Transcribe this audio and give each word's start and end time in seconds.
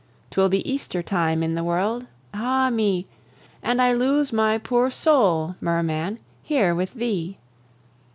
'Twill 0.31 0.49
be 0.49 0.67
Easter 0.67 1.03
time 1.03 1.43
in 1.43 1.53
the 1.53 1.63
world 1.63 2.07
ah 2.33 2.71
me! 2.71 3.05
And 3.61 3.79
I 3.79 3.93
lose 3.93 4.33
my 4.33 4.57
poor 4.57 4.89
soul, 4.89 5.53
Merman! 5.61 6.17
here 6.41 6.73
with 6.73 6.95
thee." 6.95 7.37